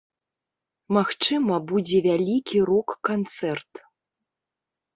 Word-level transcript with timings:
Магчыма, 0.97 1.59
будзе 1.73 1.97
вялікі 2.07 2.57
рок-канцэрт. 2.73 3.73